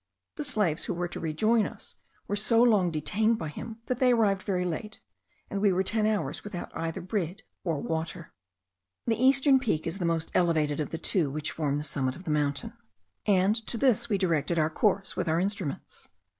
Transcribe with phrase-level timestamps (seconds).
[0.37, 1.95] The slaves, who were to rejoin us,
[2.27, 4.99] were so long detained by him, that they arrived very late,
[5.47, 8.33] and we were ten hours without either bread or water.
[9.05, 12.23] The eastern peak is the most elevated of the two which form the summit of
[12.23, 12.73] the mountain,
[13.27, 16.09] and to this we directed our course with our instruments.